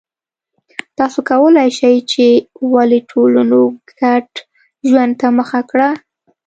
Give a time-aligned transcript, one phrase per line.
[0.97, 2.25] تاسو کولای شئ چې
[2.73, 3.61] ولې ټولنو
[3.99, 4.27] ګډ
[4.87, 5.89] ژوند ته مخه کړه